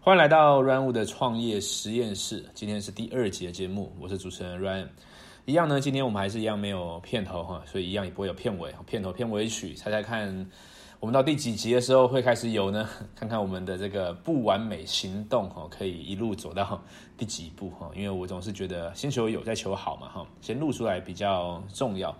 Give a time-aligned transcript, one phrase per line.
[0.00, 2.44] 欢迎来到 Ryan 物的创业实验室。
[2.54, 4.86] 今天是第二集的节目，我是主持人 Ryan。
[5.44, 8.72] 一样呢，今天我们还是一样没有片头哈，所以一样也不会有片尾。
[8.86, 10.48] 片头、片尾曲，猜猜看，
[11.00, 12.88] 我们到第几集的时候会开始有呢？
[13.16, 16.80] 看看我们的这个不完美行动哈，可以一路走到
[17.18, 17.90] 第几步哈？
[17.94, 22.16] 因为我总是觉得先求有，再求好嘛哈，先录出来比较重要。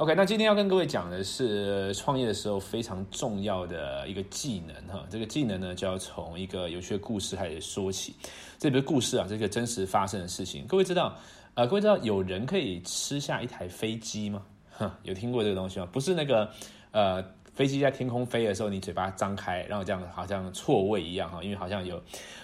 [0.00, 5.04] OK，那今天要跟各位讲的是创业的时候非常重要的一个技能哈。
[5.10, 8.14] 这个技能呢，就要从一个有趣的故事开始说起。
[8.58, 10.66] 这不是故事啊，这个真实发生的事情。
[10.66, 11.14] 各位知道，
[11.52, 14.42] 啊，各位知道有人可以吃下一台飞机吗？
[14.70, 15.86] 哈 有听过这个东西吗？
[15.92, 16.50] 不是那个，
[16.92, 17.22] 呃。
[17.60, 22.02] 飞机在天空飞的时候，你嘴巴张开，然后这样好像错位一样哈，因为好像有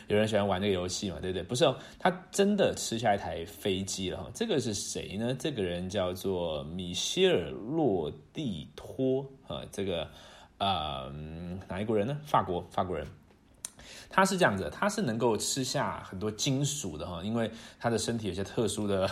[0.09, 1.43] 有人喜欢玩这个游戏嘛，对不对？
[1.43, 4.31] 不是哦，他真的吃下一台飞机了哈。
[4.35, 5.35] 这个是谁呢？
[5.39, 10.07] 这个人叫做米歇尔·洛蒂托啊，这个
[10.59, 11.11] 呃
[11.67, 12.19] 哪一国人呢？
[12.23, 13.07] 法国法国人。
[14.11, 19.11] 他是这样子，他是能够吃下很多金属的哈，因为他的身体有些特殊的。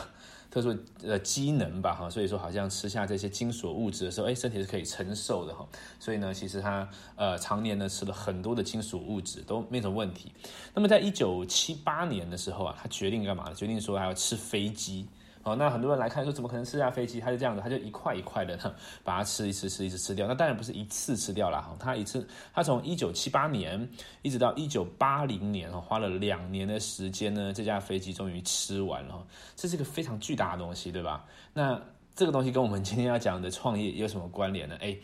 [0.51, 5.67] 特殊呃机能吧，哈，所以说好像吃下这些金属物质的时候，哎，身体是可以承受的哈，
[5.99, 10.33] 所以呢，其实他呃常年呢吃了很多的金属物质都没什么问题。
[10.75, 13.53] 那么在一九七八年的时候啊，他决定干嘛？
[13.55, 15.07] 决定说还要吃飞机。
[15.45, 17.21] 哦，那很多人来看说，怎么可能吃下飞机？
[17.21, 18.59] 他就这样子，他就一块一块的
[19.05, 20.27] 把它吃一吃，吃一吃，吃掉。
[20.27, 23.89] 那当然不是一次吃掉了哈，他一次，他从一九七八年
[24.23, 29.27] 一直到一九八零年哈，花了两年的时间呢，这架飞机终于吃完了。
[29.55, 31.25] 这是一个非常巨大的东西，对吧？
[31.53, 31.81] 那
[32.17, 34.77] 这个东西跟我们今天要讲的创业有什么关联呢？
[34.81, 34.97] 哎。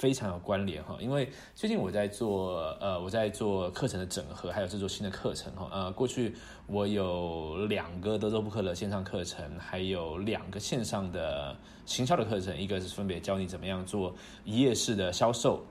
[0.00, 5.68] 非常有关联哈，因为最近我在做呃，我在做课程的整合，还有制作新的课程哈。
[5.70, 6.34] 呃，过去
[6.66, 15.62] 我有两个德州扑克的线上课程，还有两个线上的行销的课程，一个是分别教你怎么样做一页式的销售。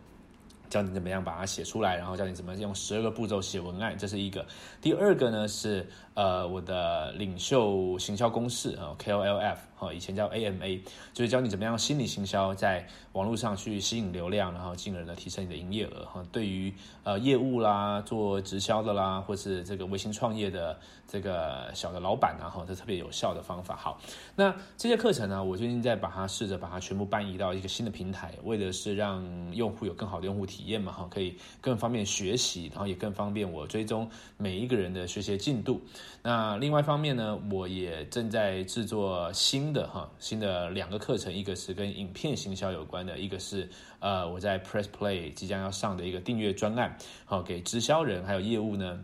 [0.70, 4.46] 教你怎么样把它写出来，然后教你怎么用十二个步骤写文案，这是一个。
[4.82, 10.82] 第二个呢是呃我的领袖行销公式啊，KOLF 哈，以前叫 AMA，
[11.14, 16.24] 就是教你怎么样心理行销，在网络上去吸引流量，然后进而呢提升你的营业额哈。
[16.32, 23.76] 对于呃业务啦，做直销的啦，或是这个微信创业的这个小的老板啊哈，这特别有效的方法。
[23.76, 24.00] 好，
[24.36, 29.24] 那这些课程呢，我最近在把它试着把它全部搬移到一个新的平台，为的是让
[29.56, 30.59] 用户有更好的用户体。
[30.60, 35.82] 体验嘛哈，可以更方便学习，然后也更方便我追踪每一个人的学习进度。
[36.22, 49.00] 那另外一方面呢，我也正在制作新的哈新的两个课程，一个是跟影片行销有关的，一个是呃我在 Press Play 即将要上的一个订阅专案，好给直销人还有业务呢。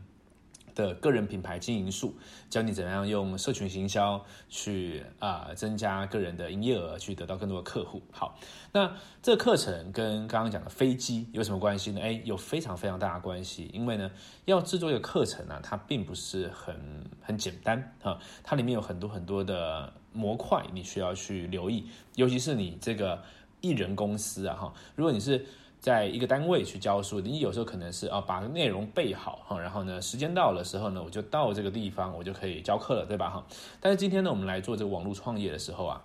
[0.75, 2.13] 的个人品牌经营术，
[2.49, 8.01] 教你怎样用社群行销去啊增加个人的营业额，去得到更多的客户。
[8.11, 8.37] 好，
[8.73, 8.93] 那
[9.23, 12.01] 这个课程跟刚刚讲的飞机有什么关系呢？
[12.01, 13.71] 哎，有非常非常大的关系。
[13.73, 14.11] 因为呢，
[14.43, 16.75] 要制作一个课程呢，它并不是很
[17.21, 21.87] 很简单啊，它里面有很多很多的模块，你需要去留意。
[22.15, 23.23] 尤其是你这个
[23.61, 25.45] 艺人公司啊，哈，如果你是。
[25.79, 33.45] 在一个单位去教书，你有时候可能是啊，把内容备好哈，然后呢，时间到了时候呢，我就到这个地方，我就可以教课了，对吧哈？
[33.79, 36.01] 但是今天呢，我们来做这个网络创业的时候啊，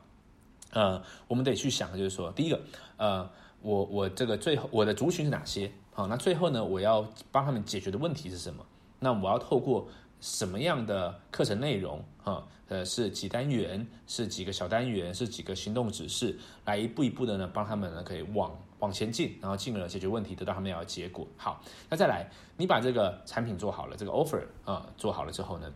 [0.73, 2.61] 呃，我们得去想，就是说，第一个，
[2.99, 3.31] 呃，
[3.63, 5.73] 我我这个最后我的族群是哪些？
[5.93, 8.65] 好，那最后呢，我要帮他们解决的问题是什么？
[8.99, 9.89] 那我要透过
[10.21, 12.05] 什么样的课程内容？
[12.23, 13.87] 哈，呃，是几单元？
[14.07, 15.15] 是几个小单元？
[15.15, 16.39] 是几个行动指示？
[16.67, 18.55] 来一步一步的呢，帮他们呢可以往。
[18.81, 21.27] 往前进，然后进而解决问题，得到他们要的结果。
[21.37, 25.73] 好，那再来，你把这个产品做好了，这个 offer 啊做好了之后呢，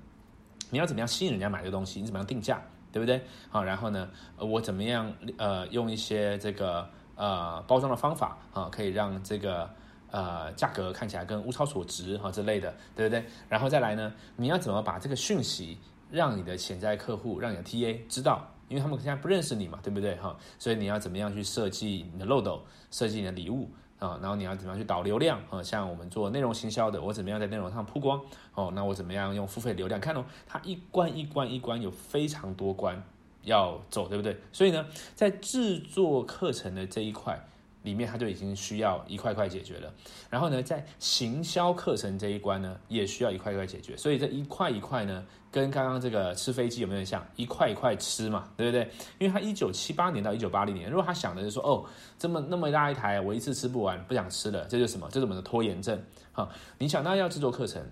[0.70, 2.00] 你要怎么样吸引人家买这个东西？
[2.00, 2.60] 你怎么样定价，
[2.90, 3.22] 对不对？
[3.50, 9.68] 好，然后呢，我怎么样呃用一些这个呃包装的方法啊，可以让这个
[10.10, 13.24] 呃价格看起来跟物超所值哈之类的，对不对？
[13.48, 15.78] 然后再来呢，你要怎么把这个讯息
[16.10, 18.50] 让你的潜在客户，让你的 TA 知道？
[18.68, 20.36] 因为他们现在不认识你嘛，对不对哈？
[20.58, 24.18] 所以你要怎么样去设计你的漏斗，设计你的礼物啊？
[24.20, 25.62] 然后你要怎么样去导流量啊？
[25.62, 28.20] 像我们做内容行销的，我怎么样在内容上曝光
[28.54, 28.72] 哦？
[28.74, 30.00] 那我怎么样用付费流量？
[30.00, 33.02] 看哦，它一关一关一关有非常多关
[33.42, 34.36] 要走，对不对？
[34.52, 37.46] 所以呢，在制作课程的这一块。
[37.84, 39.92] 里面它就已经需要一块块解决了，
[40.30, 43.94] 然后呢，在行销课程这一关呢，也需要一块一块解决。
[43.94, 47.22] 所以这一块一块呢，跟刚刚这个吃飞机有没有像？
[47.36, 48.88] 一块一块吃嘛，对不对？
[49.18, 51.84] 因为他一九七八年到一九八零年，如果他想的就是说，哦，
[52.18, 55.06] 这么那么大一台，我一次吃不完，不想吃了，这就是什么？
[55.10, 56.02] 这是我们的拖延症。
[56.32, 56.48] 好，
[56.78, 57.86] 你想到要制作课程，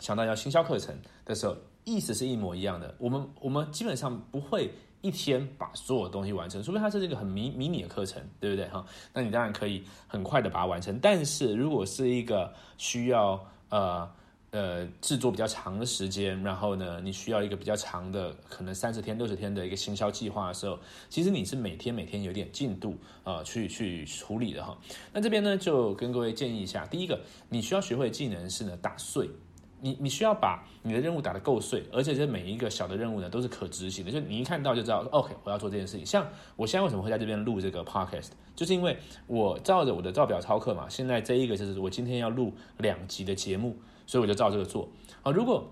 [0.00, 0.92] 想到要行销课程
[1.24, 2.92] 的时候，意思是一模一样的。
[2.98, 4.68] 我们我们基本上不会。
[5.02, 8.84] 一天把所有东西完成，除非它是一个很迷迷你的课程，对不对哈？
[9.12, 10.98] 那你当然可以很快的把它完成。
[11.02, 14.08] 但是如果是一个需要呃
[14.52, 20.78] 呃制作比较长的时间，然后呢，你需要一个比较长的，可能三十天、六十天的一个行销计划的时候，
[21.08, 24.78] 其实你是每天每天有点进度啊，去去处理的哈。
[25.12, 29.28] 那这边呢，就跟各位建议一下，第一个，你需要学会的技能是呢打碎。
[29.82, 36.06] 你你需要把你的任务打得够碎，而且这每一个小的任务呢都是可执行的，就你一看到就知道，OK，我要做这件事情。
[36.06, 36.24] 像
[36.54, 38.96] 我现在为什么会在这边录这个 podcast，就是因为
[39.26, 40.88] 我照着我的照表操课嘛。
[40.88, 43.76] 现在这一个就是我今天要录两集的节目，
[44.06, 44.88] 所以我就照这个做
[45.22, 45.32] 啊。
[45.32, 45.68] 如果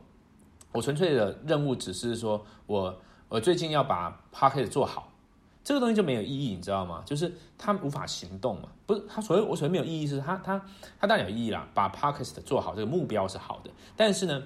[0.73, 5.10] 我纯粹的任务只是说我我最近要把 podcast 做好。
[5.63, 7.03] 这个东西就没有意义，你知道吗？
[7.05, 8.69] 就是他无法行动嘛。
[8.87, 10.61] 不是，他所谓我所谓没有意义，是它它
[10.99, 11.69] 它当然有意义啦。
[11.75, 14.43] 把 podcast 做好这个目标是好的，但是呢，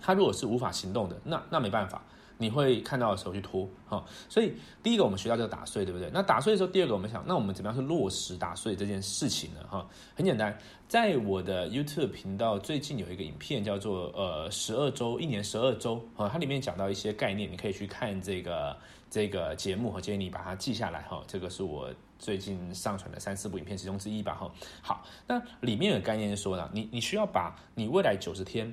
[0.00, 2.02] 它如果是无法行动的，那那没办法。
[2.42, 6.10] 你会看到的时候去拖哈，所以第一个我们学到这个打碎，对不对？
[6.10, 9.60] 那打碎的时候，第二个我们想，那我们怎么样去落实打碎这件事情呢？
[9.68, 9.86] 哈，
[10.16, 10.58] 很简单，
[10.88, 18.74] 在我的 YouTube 频道最近有一个影片叫做呃十二周，一年十二周啊，它里面讲到一些概念，你可以去看这个
[19.10, 21.22] 这个节目和建议你把它记下来哈。
[21.26, 24.52] 这个是我最近上传的三四部影片其中之一吧哈。
[24.80, 28.72] 好，那里面的概念是说呢，你你需要把你未来九十天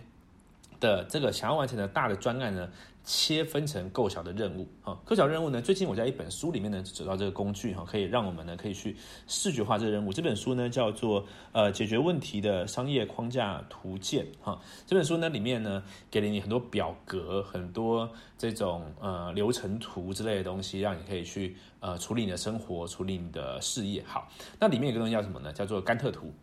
[0.79, 2.69] 的这个想要完成的大的专案呢。
[3.09, 5.61] 切分成够小的任务，哈，够小任务呢？
[5.61, 8.97] 最近我在一本书里面呢找到这个工具，哈，可以让我们呢可以去
[9.27, 10.11] 视觉化这个任务。
[10.11, 15.81] 这本书呢叫做呃解决问题的商业框架图鉴，哈，这本书呢里面呢
[16.11, 24.03] 给了你很多表格，很多这种呃流程图之类的东西，让你可以去呃处理你的生活，处理你的事业。
[24.05, 24.27] 好，
[24.59, 25.53] 那里面有个东西叫什么呢？
[25.53, 26.33] 叫做甘特图。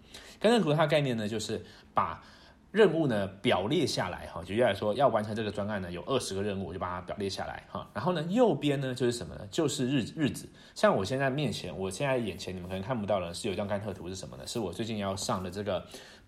[0.41, 2.25] 甘特图它概念呢就是把
[2.75, 7.89] 任务呢表列下来哈，举例来说，要完成这个专案呢，有二十个任务，我就把它表列下来哈。
[7.95, 9.47] 然后呢，右边呢就是什么呢？
[9.49, 10.49] 就是日日子。
[10.75, 14.45] 像我现在面前，我现在眼前你们可能看不到了，是有张甘特图是什么呢？
[14.45, 15.87] 是我最近要上的这个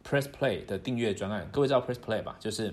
[0.08, 1.48] Press Play 的订阅专案。
[1.50, 2.36] 各位知道 Press Play 吧？
[2.38, 2.72] 就是。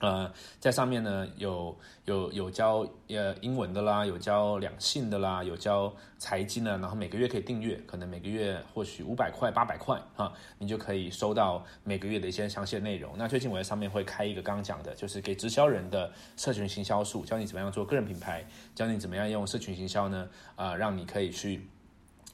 [0.00, 0.30] 呃，
[0.60, 1.74] 在上面呢有
[2.04, 13.14] 有有教呃英文的啦，有教两性的啦，有教财经的，然后每个月可以订阅，可能每个月或许五百块、八百块哈，你就可以收到每个月的一些详细的内容。
[13.16, 18.44] 那最近我在上面会开一个刚刚讲的，就是给直销人的社群行销术，教你怎么样做个人品牌，
[18.74, 21.66] 教你怎么样用社群行销呢，啊，让你可以去。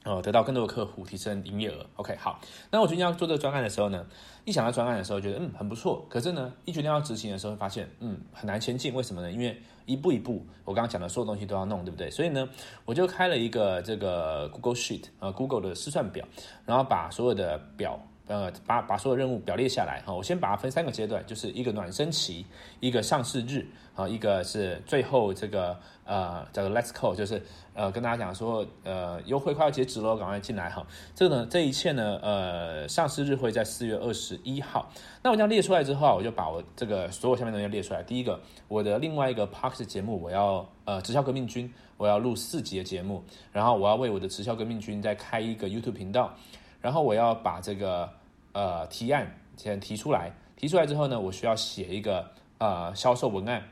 [0.03, 1.85] 呃，得到更多的客户，提升营业额。
[1.95, 2.39] OK，好。
[2.71, 4.05] 那我决定要做这个专案的时候呢，
[4.45, 6.03] 一想到专案的时候，觉得嗯很不错。
[6.09, 8.93] 可是呢，一决定要执行的时候，发现嗯很难前进。
[8.93, 9.31] 为什么呢？
[9.31, 12.09] 因为一步一步，我刚刚讲的所有东西都要弄，对不对？
[12.09, 12.49] 所以呢，
[12.85, 16.27] 我就开了一个这个 Google Sheet 啊，Google 的试算表，
[16.65, 17.99] 然后把所有的表。
[18.31, 22.45] 呃，把把所有任务表列下来哈，我先把它分三个阶段，就是一个暖身期，
[22.79, 27.43] 一个上市日啊，一个是最后这个呃叫做 Let's Go，就是
[27.73, 30.87] 呃跟大家讲说呃优惠快要截止喽，赶快进来哈。
[31.13, 34.89] 这个呢，这一切呢，呃上市日会在四月二十一号。
[35.21, 38.01] 那我这样列出来之后啊，我就把我这个所有下面东西列出来。
[38.01, 38.39] 第一个，
[38.69, 46.33] 我的另外一个 Parks 节目，我要呃直销革命军，我要录四集的节目，然后我要为我的直销革命军再开一个 YouTube 频道，
[46.79, 48.09] 然后我要把这个。
[48.53, 53.63] 呃，提案先提出来，提出来之后呢，我需要写一个呃销售文案，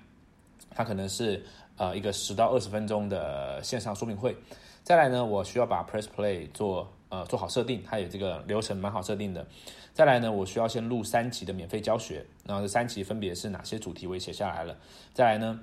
[0.69, 1.43] 它可能是
[1.77, 4.35] 呃一个十到二十分钟的线上说明会。
[4.83, 9.45] 再来呢，我需要把 Press Play 做呃做好设定，它有这个流程蛮好设定的。
[9.93, 14.77] 再来呢，我需要先录三集的免费教学，然后这三集分别是哪些主题，我也写下来了。
[15.13, 15.59] 再来呢，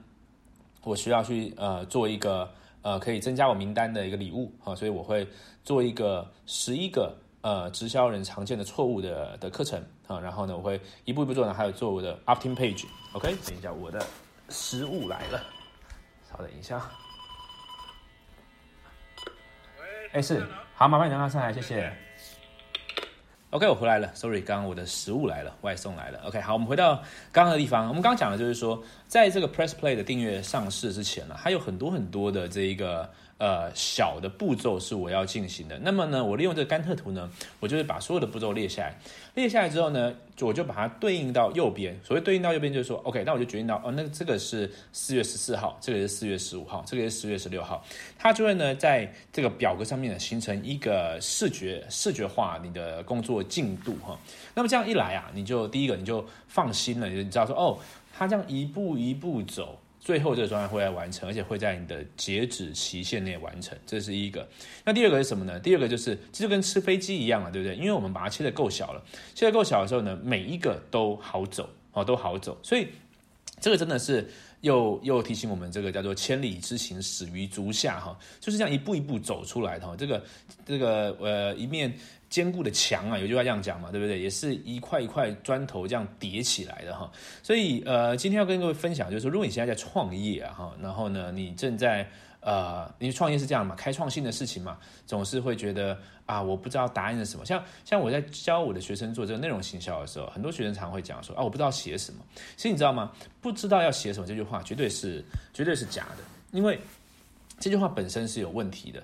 [0.85, 2.51] 我需要去呃做一个
[2.83, 5.27] 呃可以增加我名单的一个礼物啊，所以我会
[5.65, 7.17] 做一个十一个。
[7.43, 14.05] 呃，直销人常见的错误的的课程啊，然后呢，我会一步一步做呢，还有做我的 opt-in page，OK，等一下，我的
[14.49, 15.41] 食物来了，
[16.29, 16.83] 稍等一下。
[20.13, 21.93] 哎，是，好，麻烦你让他上来，谢谢。
[23.51, 26.21] OK，我回来了，Sorry，刚刚我的食物来了，外送来了。
[26.27, 26.97] OK，好，我们回到
[27.31, 33.09] 刚刚的地方，我们刚刚讲的就是说，在这个 Press Play 的订阅上市之前呢，还有很多很多的这一个。
[33.39, 35.79] 呃，小的步骤是我要进行的。
[35.81, 38.99] 那么呢，我利用这个甘特图呢，我就是把所有的步骤列下来。
[39.35, 41.95] 列下来之后呢，我就把它对应到右边。
[42.03, 47.85] 所谓对应到右边，就是说，OK，那我就决定到，哦，那这个是四月十四号，这个是四月十五号，这个是四月十六号。
[48.19, 54.19] 它就会呢，在这个表格上面呢，形成一个视觉视觉化你的工作进度哈。
[54.55, 57.79] 那么这样一来啊，你就第一个你就放心了，你知道说，哦，
[58.17, 59.79] 它这样一步一步走。
[60.07, 64.47] 最后这个状态会来完成，而且会在你的截止期限内完成，这是一个。
[64.85, 65.59] 那第二个是什么呢？
[65.59, 67.75] 第二个就是这就跟吃飞机一样了，对不对？
[67.75, 69.03] 因为我们把它切的够小了，
[69.35, 72.57] 切的够小的时候呢，每一个都好走哦，都好走。
[72.63, 72.87] 所以
[73.59, 74.31] 这个真的是
[74.63, 79.95] 又又提醒我们，这个叫做千里之行，始于足下哈，就是这样一步一步走出来的哈。
[79.97, 80.25] 这个
[80.65, 81.93] 这个呃一面
[82.29, 84.21] 坚固的墙啊，有句话这样讲嘛，对不对？
[84.21, 87.11] 也是一块一块砖头这样叠起来的哈。
[87.43, 92.09] 所以呃，今天要跟各位分享，就是说，如果你现在在创业啊哈，然后呢，你正在
[92.47, 97.45] 呃，你创业是这样嘛，开创性的事情嘛，总是会觉得啊，我不知道答案是什么。
[97.45, 102.21] 像像我在教我的学生做这个内容行销的时候，很多学生常会讲说啊，我不知道写什么。
[102.57, 103.11] 其实你知道吗？
[103.41, 106.23] 不知道要写什么这句话，绝对是绝对是假的，
[106.53, 106.79] 因为
[107.59, 109.03] 这句话本身是有问题的。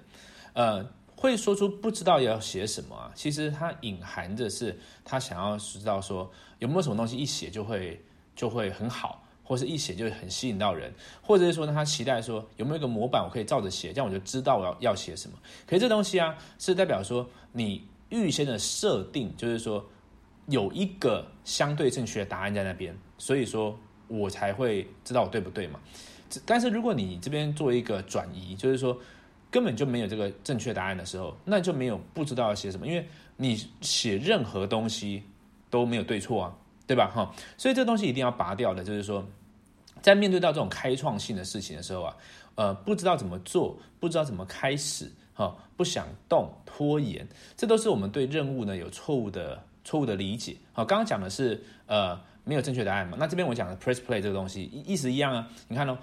[0.53, 6.31] 呃，会说出不知道要写什么啊，其实它隐含着是他想要知道说
[6.61, 8.01] 有没有什么东西一写就会
[8.37, 9.21] 就会很好。
[9.53, 10.91] 或是一写就很吸引到人，
[11.21, 15.37] 或者是说呢，他期待说有没有一个模板我可以照着写，这样我就知道我要要写什么。
[15.67, 19.85] 可是这东西啊，是代表说你预先的设定，就是说
[20.47, 23.79] 有一个相对正确的答案在那边，所以说
[24.09, 25.79] 我才会知道我对不对嘛。
[26.47, 28.99] 但是如果你这边做一个转移，就是说
[29.51, 33.07] 根本就没有这个正确答案的时候，那就没有不知道要写什么，因为
[33.37, 35.23] 你写任何东西
[35.69, 36.57] 都没有对错啊。
[36.85, 37.11] 对吧？
[37.15, 39.27] 哈，所以这东西一定要拔掉的，就是说，
[40.03, 42.17] 在面对到这种开创性的事情的时候啊，
[42.57, 50.57] 呃，不知道怎么做，不知道怎么开始，哈，不想动，拖延，这都是我们对任务呢有错误的错误的理解。
[50.73, 53.17] 好，刚刚讲的是呃没有正确答案嘛？
[53.19, 55.49] 那这边我讲的 press play 这个东西意思一样啊。
[55.69, 55.97] 你看哦，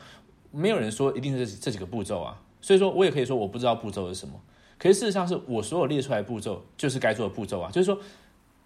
[0.51, 4.33] 没有人说一定是这几个步骤啊，所以说我也可以说我不知道步骤是什么。
[4.77, 7.99] 可是事实上是我所有列出来步骤就是该做的步骤啊，就是说。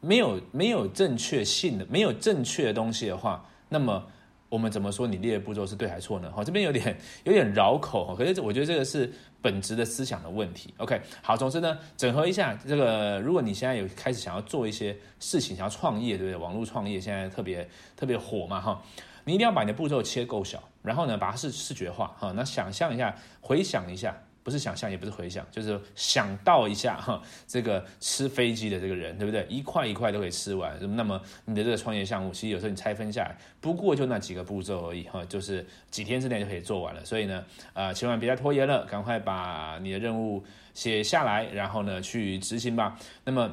[0.06, 4.06] 没有没有正确性的，没有正确的东西的话，那么
[4.54, 6.32] 我们怎么说你列的步骤是对还是错呢？
[6.32, 6.96] 好，这边有点
[7.26, 10.72] 有点绕口，可是我觉得这个是本质的思想的问题。
[10.78, 16.38] OK，好，总之呢，整合一下这个，如果你现在有开始想要做一些事情，想要创业，对不对？
[16.38, 17.68] 网络创业现在特别
[17.98, 18.80] 特别火嘛，哈，
[19.24, 24.16] 你一定要把你的步骤切够小，然后呢，把它视视觉化，哈，那想象一下，回想一下。
[24.44, 29.46] 不是想象，也不是回想，就是想到一下哈，这个吃飞机的这个人，对不对？
[29.50, 30.78] 一块一块都可以吃完。
[30.96, 37.04] 那么你的这个创业项目，其实有时候你拆分下来，不过就那几个步骤而已哈，就是几天之内就可以做完了。
[37.06, 43.00] 所以呢，呃，千万别再拖延了，赶快把你的任务写下来，然后呢去执行吧。
[43.24, 43.52] 那么。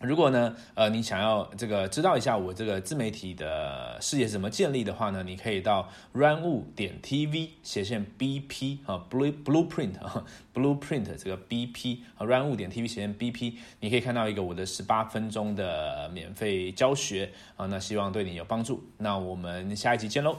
[0.00, 13.14] 如果呢，呃，你想要这个知道一下我这个自媒体的事业怎么建立的话呢，你可以到 runwu 点 tv 斜线 bp 啊，blue blueprint 啊，blueprint 这个 bp 啊，runwu 点 tv 斜线
[13.14, 18.82] bp，你可以看到一个我的十八分钟的免费教学啊，那希望对你有帮助。
[18.98, 20.36] 那我们下一集见喽。